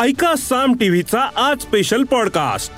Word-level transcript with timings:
ऐका 0.00 0.34
साम 0.36 0.74
टीव्हीचा 0.74 1.28
आज 1.36 1.60
स्पेशल 1.60 2.04
पॉडकास्ट 2.04 2.72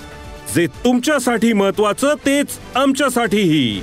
जे 0.54 0.66
तुमच्यासाठी 0.66 1.52
महत्वाचं 1.52 2.14
तेच 2.26 2.58
आमच्यासाठीही. 2.74 3.82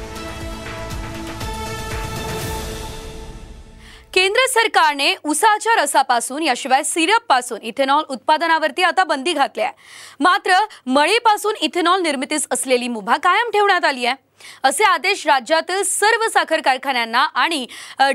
सरकारने 4.53 5.13
उसाच्या 5.23 5.75
रसापासून 5.81 6.43
याशिवाय 6.43 6.83
सिरपपासून 6.83 7.61
इथेनॉल 7.61 8.03
उत्पादनावरती 8.09 8.83
आता 8.83 9.03
बंदी 9.03 9.33
घातली 9.33 9.61
आहे. 9.63 9.73
मात्र 10.19 10.57
मळीपासून 10.85 11.55
इथेनॉल 11.61 12.01
निर्मितीस 12.01 12.47
असलेली 12.51 12.87
मुभा 12.87 13.17
कायम 13.17 13.49
ठेवण्यात 13.49 13.85
आली 13.85 14.05
आहे. 14.05 14.15
असे 14.63 14.83
आदेश 14.83 15.25
राज्यातील 15.27 15.83
सर्व 15.83 16.27
साखर 16.29 16.61
कारखान्यांना 16.61 17.19
आणि 17.35 17.65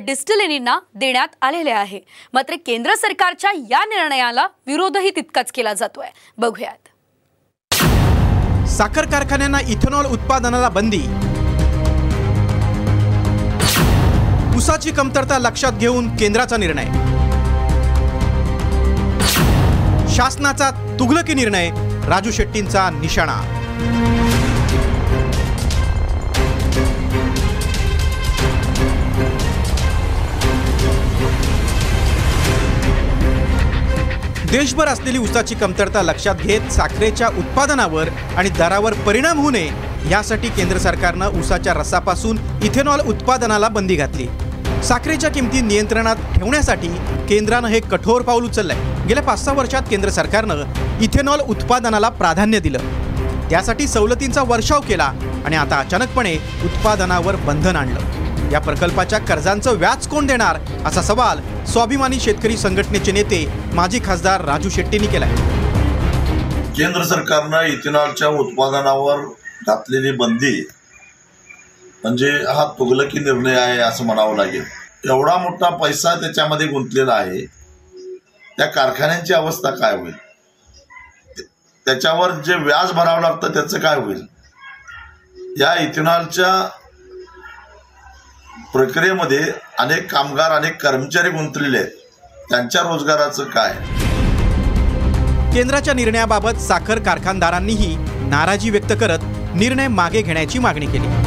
डिस्टिलरींना 0.01 0.79
देण्यात 0.95 1.37
आलेले 1.43 1.71
आहे. 1.71 2.01
मात्र 2.33 2.55
केंद्र 2.67 2.95
सरकारच्या 2.95 3.53
या 3.71 3.85
निर्णयाला 3.85 4.47
विरोधही 4.67 5.11
तितकाच 5.17 5.53
केला 5.53 5.75
जातोय. 5.75 6.09
बघूयात. 6.39 6.89
साखर 8.69 9.05
कारखान्यांना 9.05 9.59
इथेनॉल 9.69 10.07
उत्पादनाला 10.07 10.69
बंदी 10.69 11.03
उसाची 14.67 14.91
कमतरता 14.91 15.37
लक्षात 15.39 15.73
घेऊन 15.79 16.09
केंद्राचा 16.17 16.57
निर्णय. 16.57 16.87
शासनाचा 20.15 20.71
तुगलकी 20.99 21.35
निर्णय 21.35 21.69
राजू 22.09 22.31
शेट्टींचा 22.31 22.89
निशाणा. 22.91 23.37
देशभर 34.51 34.89
असलेली 34.89 35.19
उसाची 35.19 35.55
कमतरता 35.55 36.03
लक्षात 36.03 36.43
घेत 36.43 36.73
साखरेच्या 36.73 37.29
उत्पादनावर 37.29 38.09
आणि 38.37 38.49
दरावर 38.49 38.95
परिणाम 39.07 39.41
होऊ 39.41 39.51
नये 39.51 39.71
यासाठी 40.11 40.49
केंद्र 40.49 40.79
सरकारनं 40.79 41.39
उसाच्या 41.41 41.75
रसापासून 41.75 42.39
इथेनॉल 42.65 43.01
उत्पादनाला 43.07 43.69
बंदी 43.69 43.97
घातली. 43.97 44.27
साखरेच्या 44.85 45.31
किमती 45.31 45.61
नियंत्रणात 45.61 46.17
ठेवण्यासाठी 46.35 46.89
केंद्रानं 47.29 47.69
हे 47.69 47.81
कठोर 47.81 48.23
पाऊल 48.23 48.45
उचललंय. 48.45 49.05
गेल्या 49.09 49.23
पाच 49.23 49.45
सहा 49.45 49.55
वर्षात 49.55 49.83
केंद्र 49.91 50.11
सरकारनं 50.11 50.63
इथेनॉल 51.01 51.41
उत्पादनाला 51.41 52.09
प्राधान्य 52.09 52.61
दिलं. 52.61 52.79
त्यासाठी 53.51 53.87
सवलतींचा 53.89 54.43
वर्षाव 54.43 54.81
केला 54.81 55.13
आणि 55.45 55.57
आता 55.57 55.79
अचानकपणे 55.79 56.35
उत्पादनावर 56.65 57.37
बंधन 57.37 57.77
आणलं. 57.77 58.51
या 58.53 58.61
प्रकल्पाच्या 58.61 59.19
कर्जांचं 59.19 59.77
व्याज 59.77 60.07
कोण 60.07 60.27
देणार 60.27 60.59
असा 60.85 61.03
सवाल 61.03 61.41
स्वाभिमानी 61.67 62.21
शेतकरी 62.21 62.57
संघटनेचे 62.57 63.13
नेते 63.13 63.47
माजी 63.75 64.01
खासदार 64.05 64.45
राजू 64.45 64.69
शेट्टींनी 64.69 65.07
केलाय. 65.07 65.35
केंद्र 66.77 67.03
सरकारनं 67.03 67.63
इथेनॉलच्या 67.63 68.29
उत्पादनावर 68.29 69.17
घातलेली 69.67 70.13
बंदी 70.13 70.69
म्हणजे 72.05 72.31
हा 72.31 72.65
तुगलकी 72.79 73.19
निर्णय 73.19 73.57
आहे 73.57 73.79
असं 73.79 74.05
म्हणावं 74.05 74.37
लागेल. 74.37 74.65
एवढा 75.05 75.37
मोठा 75.37 75.69
पैसा 75.69 76.15
त्याच्यामध्ये 76.15 76.67
गुंतलेला 76.67 77.15
आहे. 77.15 77.45
त्या 78.59 78.67
कारखान्यांची 78.67 79.35
अवस्था 79.35 79.71
काय 79.71 79.97
होईल? 79.97 80.15
त्याच्यावर 81.87 82.31
जे 82.31 82.55
व्याज 82.55 82.93
भरावं 82.93 83.21
लागतं 83.21 83.55
त्याचं 83.55 83.79
काय 83.79 83.97
होईल? 83.97 84.27
या 85.61 85.75
इथेनॉलच्या 85.75 86.69
प्रक्रियेमध्ये 88.73 89.53
अनेक 89.79 90.11
कामगार 90.13 90.51
अनेक 90.51 90.83
कर्मचारी 90.83 91.31
गुंतलेले 91.31 91.79
आहेत. 91.79 91.91
त्यांच्या 92.51 92.83
रोजगाराचं 92.83 93.45
काय? 93.45 93.73
केंद्राच्या 95.55 95.95
निर्णयाबाबत 95.95 96.61
साखर 96.61 96.99
कारखानदारांनीही 96.99 97.97
नाराजी 98.29 98.71
व्यक्त 98.71 98.93
करत 99.01 99.19
निर्णय 99.55 99.89
मागे 99.89 100.23
घेण्याची 100.23 100.59
मागणी 100.59 100.87
केली. 100.87 101.26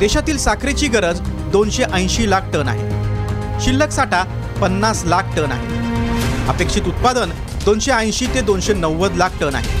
देशातील 0.00 0.38
साखरेची 0.38 0.86
गरज 0.88 1.18
दोनशे 1.52 1.84
ऐंशी 1.92 2.28
लाख 2.30 2.42
टन 2.52 2.68
आहे. 2.68 3.60
शिल्लक 3.64 3.90
साठा 3.90 4.22
पन्नास 4.60 5.02
लाख 5.06 5.34
टन 5.36 5.52
आहे. 5.52 6.46
अपेक्षित 6.48 6.86
उत्पादन 6.88 7.30
दोनशे 7.64 7.92
ऐंशी 7.92 8.26
ते 8.34 8.40
दोनशे 8.40 8.74
नव्वद 8.74 9.16
लाख 9.16 9.36
टन 9.40 9.54
आहे. 9.54 9.78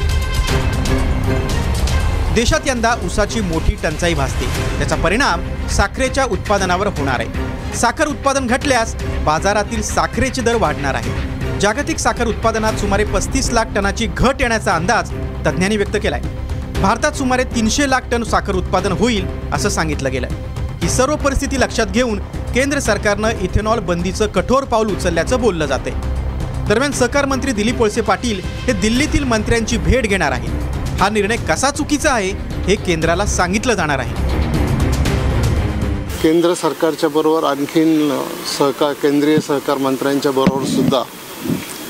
देशात 2.34 2.68
यंदा 2.68 2.94
ऊसाची 3.04 3.40
मोठी 3.40 3.74
टंचाई 3.82 4.14
भासते. 4.14 4.46
त्याचा 4.78 4.96
परिणाम 4.96 5.40
साखरेच्या 5.76 6.24
उत्पादनावर 6.24 6.86
होणार 6.98 7.20
आहे. 7.20 7.76
साखर 7.78 8.08
उत्पादन 8.08 8.46
घटल्यास 8.46 8.94
बाजारातील 9.24 9.82
साखरेचे 9.82 10.42
दर 10.42 10.56
वाढणार 10.60 10.94
आहे. 10.94 11.58
जागतिक 11.60 11.98
साखर 11.98 12.26
उत्पादनात 12.26 12.78
सुमारे 12.80 13.04
पस्तीस 13.04 13.50
लाख 13.52 13.74
टनाची 13.74 14.06
घट 14.06 14.40
येण्याचा 14.40 14.74
अंदाज 14.74 15.10
तज्ज्ञांनी 15.46 15.76
व्यक्त 15.76 15.96
केला 16.02 16.16
आहे 16.16 16.38
भारतात 16.80 17.12
सुमारे 17.12 17.44
तीनशे 17.44 17.88
लाख 17.90 18.02
टन 18.10 18.22
साखर 18.24 18.54
उत्पादन 18.56 18.92
होईल 18.98 19.24
असं 19.52 19.68
सांगितलं 19.68 20.12
गेलं 20.12 20.28
ही 20.82 20.88
सर्व 20.88 21.16
परिस्थिती 21.24 21.60
लक्षात 21.60 21.86
घेऊन 21.86 22.18
केंद्र 22.54 22.78
सरकारनं 22.80 23.40
इथेनॉल 23.42 23.78
बंदीचं 23.88 24.26
कठोर 24.26 24.64
पाऊल 24.64 24.92
उचलल्याचं 24.92 25.40
बोललं 25.40 25.66
जाते 25.66 25.90
दरम्यान 26.68 26.92
सहकार 26.92 27.24
मंत्री 27.24 27.52
दिलीप 27.52 27.80
वळसे 27.82 28.00
पाटील 28.00 28.40
हे 28.66 28.72
दिल्लीतील 28.72 29.24
मंत्र्यांची 29.24 29.76
भेट 29.78 30.06
घेणार 30.06 30.32
आहेत. 30.32 31.00
हा 31.00 31.08
निर्णय 31.08 31.36
कसा 31.48 31.70
चुकीचा 31.70 32.12
आहे 32.12 32.30
हे 32.66 32.74
केंद्राला 32.76 33.26
सांगितलं 33.26 33.74
जाणार 33.74 33.98
आहे. 33.98 34.28
केंद्र 36.22 36.54
सरकारच्या 36.54 37.08
बरोबर 37.10 37.44
आणखीन 37.48 38.10
सहकार 38.58 38.92
केंद्रीय 39.02 39.38
सहकार 39.48 39.78
मंत्र्यांच्या 39.78 40.32
बरोबर 40.32 40.64
सुद्धा 40.66 41.02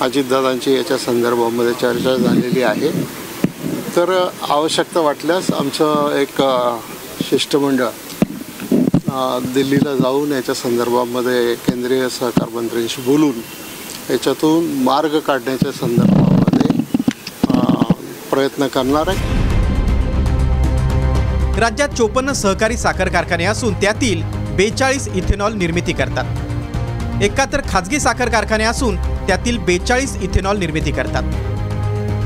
अजितदादांची 0.05 0.75
याच्या 0.75 0.99
संदर्भामध्ये 0.99 1.72
चर्चा 1.81 2.17
झालेली 2.17 2.62
आहे. 2.62 2.91
तर 3.97 4.11
आवश्यकता 4.51 5.01
वाटल्यास 5.01 5.51
आमचं 5.53 6.17
एक 6.17 6.41
शिष्टमंडळ 7.28 7.89
दिल्लीला 9.55 9.95
जाऊन 9.97 10.33
याच्या 10.33 10.55
संदर्भामध्ये 10.55 11.55
केंद्रीय 11.67 12.09
सहकार 12.09 12.49
मंत्र्यांशी 12.55 13.03
बोलून 13.06 13.41
याच्यातून 14.11 14.65
मार्ग 14.84 15.19
काढण्याच्या 15.27 15.72
संदर्भामध्ये 15.72 16.83
प्रयत्न 18.31 18.66
करणार 18.75 19.09
आहे. 19.09 19.39
राज्यात 21.60 21.97
चोपन्न 21.98 22.33
सहकारी 22.33 22.77
साखर 22.77 23.09
कारखाने 23.09 23.45
असून 23.45 23.75
त्यातील 23.81 24.22
बेचाळीस 24.57 25.09
इथेनॉल 25.09 25.54
निर्मिती 25.54 25.93
करतात. 25.93 27.22
एकाहत्तर 27.22 27.60
खाजगी 27.69 28.01
साखर 28.01 28.28
कारखाने 28.28 28.65
असून 28.65 28.97
त्यातील 29.27 29.59
बेचाळीस 29.66 30.16
इथेनॉल 30.22 30.59
निर्मिती 30.59 30.91
करतात. 30.93 31.49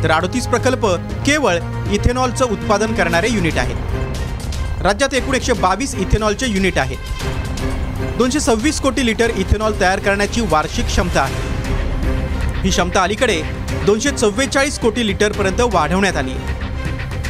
तर 0.05 0.11
अडोतीस 0.11 0.47
प्रकल्प 0.47 0.85
केवळ 1.27 1.59
इथेनॉलचं 1.93 2.51
उत्पादन 2.53 2.95
करणारे 2.95 3.29
युनिट 3.29 3.59
आहेत. 3.59 4.83
राज्यात 4.83 5.15
एकूण 5.15 5.35
एकशे 5.35 5.53
बावीस 5.53 5.95
इथेनॉलचे 5.95 6.47
युनिट 6.47 6.79
आहेत. 6.79 8.17
दोनशे 8.19 8.41
सव्वीस 8.41 8.81
कोटी 8.81 9.07
लिटर 9.07 9.31
इथेनॉल 9.37 9.81
तयार 9.81 9.99
करण्याची 9.99 10.41
वार्षिक 10.51 10.87
क्षमता 10.87 11.21
आहे. 11.21 12.63
ही 12.63 12.71
क्षमता 12.71 13.03
अलीकडे 13.03 13.41
दोनशे 13.87 14.11
चव्वेचाळीस 14.11 14.79
कोटी 14.79 15.07
लिटरपर्यंत 15.07 15.61
वाढवण्यात 15.73 16.17
आली 16.17 16.35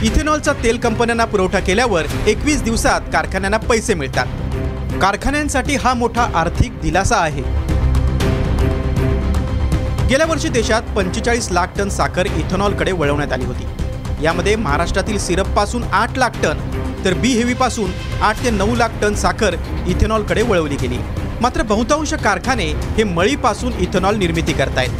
इथेनॉलचा 0.06 0.52
तेल 0.62 0.78
कंपन्यांना 0.78 1.24
पुरवठा 1.24 1.60
केल्यावर 1.60 2.06
एकवीस 2.26 2.62
दिवसात 2.62 3.00
कारखान्यांना 3.12 3.58
पैसे 3.58 3.94
मिळतात. 3.94 4.26
कारखान्यांसाठी 5.02 5.76
हा 5.76 5.94
मोठा 5.94 6.28
आर्थिक 6.34 6.80
दिलासा 6.80 7.16
आहे. 7.16 7.42
गेल्या 10.08 10.26
वर्षी 10.26 10.48
देशात 10.48 10.82
पंचेचाळीस 10.96 11.48
लाख 11.52 11.66
टन 11.78 11.88
साखर 11.88 12.26
इथेनॉलकडे 12.26 12.92
वळवण्यात 12.92 13.32
आली 13.32 13.44
होती. 13.44 13.66
यामध्ये 14.24 14.56
महाराष्ट्रातील 14.56 15.18
सिरपपासून 15.18 15.82
आठ 15.92 16.18
लाख 16.18 16.42
टन 16.42 16.58
तर 17.04 17.14
बी 17.22 17.28
हेवीपासून 17.28 17.90
आठ 18.22 18.44
ते 18.44 18.50
नऊ 18.50 18.74
लाख 18.76 18.88
टन 19.02 19.14
साखर 19.14 19.54
इथेनॉलकडे 19.88 20.42
वळवली 20.42 20.76
गेली. 20.82 20.98
मात्र 21.42 21.62
बहुतांश 21.68 22.14
कारखाने 22.24 22.66
हे 22.96 23.04
मळीपासून 23.04 23.72
इथेनॉल 23.80 24.16
निर्मिती 24.16 24.52
करतायत. 24.52 24.90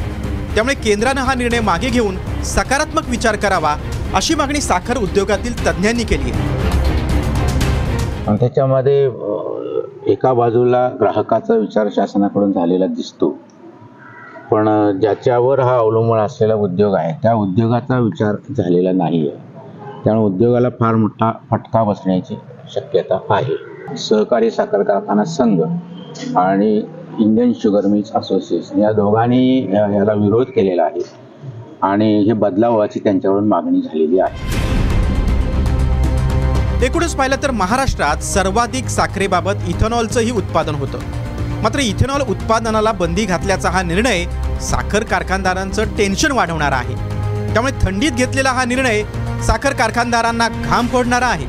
त्यामुळे 0.55 0.75
केंद्रानं 0.75 1.21
हा 1.21 1.35
निर्णय 1.35 1.61
मागे 1.61 1.89
घेऊन 1.91 2.17
सकारात्मक 2.45 3.09
विचार 3.09 3.37
करावा 3.37 3.77
अशी 4.15 4.35
मागणी 4.35 4.61
साखर 4.61 4.99
उद्योगातील 4.99 5.67
तज्ज्ञांनी 5.67 6.05
केली 6.05 6.31
आहे. 6.31 6.53
त्याच्यामध्ये 8.37 9.05
एका 10.12 10.33
बाजूला 10.33 10.89
ग्राहकाचा 11.01 11.55
विचार 11.55 11.89
शासनाकडून 11.97 12.53
झालेला 12.53 12.87
दिसतो. 12.87 13.37
पण 14.55 14.69
ज्याच्यावर 15.01 15.61
हा 15.61 15.77
अवलंबून 15.77 16.19
असलेला 16.19 16.55
उद्योग 16.55 16.95
आहे 16.95 17.12
त्या 17.23 17.33
उद्योगाचा 17.35 17.99
विचार 17.99 18.35
झालेला 18.56 18.93
नाही 18.93 19.29
आहे 19.29 20.03
त्यामुळे 20.05 20.27
उद्योगाला 20.27 20.69
फार 20.81 20.95
मोठा 20.95 21.31
फटका 21.51 21.83
बसण्याची 21.85 22.37
शक्यता 22.75 23.19
आहे. 23.31 23.55
सहकारी 23.99 24.51
साखर 24.51 24.83
कारखाना 24.83 25.25
संघ 25.25 25.61
आणि 26.37 26.71
इंडियन 27.19 27.53
शुगर 27.62 27.87
मिल्स 27.87 28.12
असोसिएशन 28.15 28.79
या 28.79 28.93
दोघांनी 28.93 29.59
याला 29.73 30.12
विरोध 30.12 30.47
केलेला 30.47 30.83
आहे 30.83 31.03
आणि 31.83 32.15
हे 32.23 32.33
बदलावाची 32.33 33.01
त्यांच्याकडून 33.01 33.49
मागणी 33.49 33.81
झालेली 33.81 34.19
आहे. 34.21 34.62
एकूणच 36.87 37.15
पाहिलं 37.15 37.43
तर 37.43 37.51
महाराष्ट्रात 37.51 38.23
सर्वाधिक 38.25 38.89
साखरेबाबत 38.89 39.69
इथेनॉलचंही 39.69 40.31
उत्पादन 40.31 40.75
होतं. 40.75 41.24
मात्र 41.65 41.79
इथेनॉल 41.79 42.21
उत्पादनाला 42.21 42.93
बंदी 42.93 43.25
घातल्याचा 43.25 43.71
हा 43.71 43.83
निर्णय 43.83 44.25
साखर 44.61 45.03
कारखानदारांचं 45.03 45.85
टेन्शन 45.97 46.33
वाढवणार 46.33 46.73
आहे. 46.73 46.95
त्यामुळे 47.53 47.73
थंडीत 47.83 48.13
घेतलेला 48.13 48.51
हा 48.51 48.65
निर्णय 48.65 49.03
साखर 49.47 49.73
कारखानदारांना 49.73 50.49
घाम 50.49 50.87
फोडणारा 50.87 51.27
आहे. 51.27 51.47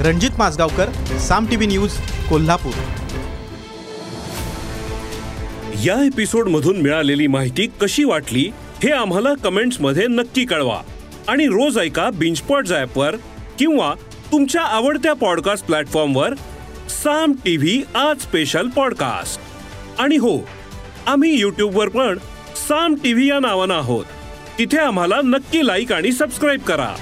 Ranjit 0.00 0.30
Majgaonkar 0.38 1.16
Saam 1.18 1.46
TV 1.46 1.66
news 1.66 1.90
Kolhapur. 2.28 2.72
या 5.84 6.06
एपिसोड 6.06 6.48
मधून 6.48 6.76
मिळालेली 6.76 7.26
माहिती 7.26 7.66
कशी 7.80 8.04
वाटली 8.04 8.50
हे 8.84 8.90
आम्हाला 8.90 9.34
कमेंट्समध्ये 9.34 10.06
नक्की 10.06 10.44
कळवा. 10.44 10.80
आणि 11.28 11.46
रोज 11.46 11.78
ऐका 11.78 12.10
बिंचपॉट 12.10 12.64
वर 12.96 13.16
किंवा 13.58 13.94
तुमच्या 14.32 14.62
आवडत्या 14.62 15.12
पॉडकास्ट 15.12 15.66
प्लॅटफॉर्मवर 15.66 16.34
साम 16.90 17.32
टीव्ही 17.32 17.82
आज 17.94 18.20
स्पेशल 18.20 18.68
पॉडकास्ट 18.68 19.40
आणि 20.00 20.16
हो 20.16 20.48
आम्ही 21.06 21.40
यूट्यूबवर 21.40 21.88
पण 21.88 22.18
साम 22.68 22.94
टीव्ही 22.94 23.28
या 23.28 23.38
नावानं 23.40 23.74
आहोत. 23.74 24.04
तिथे 24.58 24.78
आम्हाला 24.78 25.20
नक्की 25.24 25.66
लाईक 25.66 25.92
आणि 25.92 26.12
सबस्क्राईब 26.12 26.60
करा. 26.60 26.94